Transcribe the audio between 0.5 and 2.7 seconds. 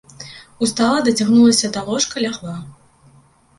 Устала, дацягнулася да ложка, лягла.